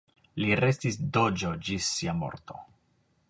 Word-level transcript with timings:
Li 0.43 0.47
restis 0.59 0.97
doĝo 1.17 1.53
ĝis 1.67 1.91
sia 1.99 2.17
morto. 2.25 2.61